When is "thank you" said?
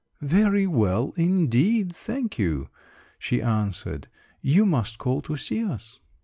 1.95-2.69